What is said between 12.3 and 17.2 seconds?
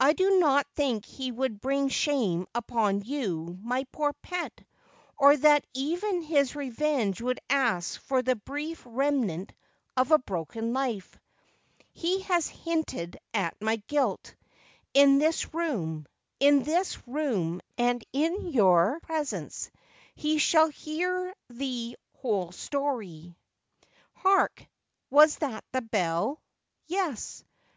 hinted at my guilt, in this room. In this